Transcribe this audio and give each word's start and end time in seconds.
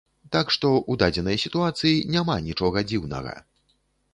Так 0.35 0.47
што, 0.55 0.71
у 0.93 0.95
дадзенай 1.03 1.37
сітуацыі 1.43 2.01
няма 2.15 2.39
нічога 2.47 2.85
дзіўнага. 2.89 3.37